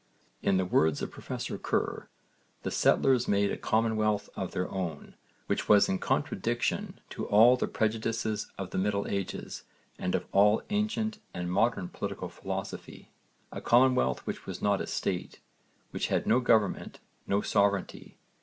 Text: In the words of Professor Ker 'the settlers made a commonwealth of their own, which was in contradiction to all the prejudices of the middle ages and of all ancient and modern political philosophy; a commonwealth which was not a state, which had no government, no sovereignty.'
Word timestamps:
In 0.41 0.57
the 0.57 0.65
words 0.65 1.03
of 1.03 1.11
Professor 1.11 1.59
Ker 1.59 2.09
'the 2.63 2.71
settlers 2.71 3.27
made 3.27 3.51
a 3.51 3.55
commonwealth 3.55 4.31
of 4.35 4.51
their 4.51 4.67
own, 4.67 5.13
which 5.45 5.69
was 5.69 5.87
in 5.87 5.99
contradiction 5.99 6.99
to 7.11 7.27
all 7.27 7.55
the 7.55 7.67
prejudices 7.67 8.51
of 8.57 8.71
the 8.71 8.79
middle 8.79 9.07
ages 9.07 9.61
and 9.99 10.15
of 10.15 10.25
all 10.31 10.63
ancient 10.71 11.19
and 11.35 11.51
modern 11.51 11.87
political 11.87 12.29
philosophy; 12.29 13.11
a 13.51 13.61
commonwealth 13.61 14.25
which 14.25 14.47
was 14.47 14.59
not 14.59 14.81
a 14.81 14.87
state, 14.87 15.39
which 15.91 16.07
had 16.07 16.25
no 16.25 16.39
government, 16.39 16.99
no 17.27 17.41
sovereignty.' 17.41 18.17